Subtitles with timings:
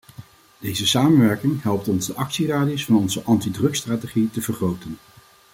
[0.57, 4.97] Deze samenwerking helpt ons de actieradius van onze antidrugsstrategie te vergroten.